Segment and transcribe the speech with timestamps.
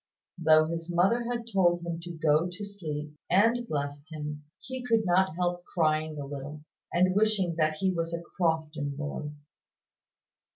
[0.39, 5.05] Though his mother had told him to go to sleep, and blessed him, he could
[5.05, 9.29] not help crying a little, and wishing that he was a Crofton boy.